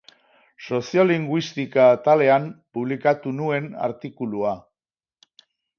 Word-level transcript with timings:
Soziolinguistika 0.67 1.85
atalean 1.97 2.49
publikatu 2.77 3.37
nuen 3.43 3.69
artikulua. 3.91 4.57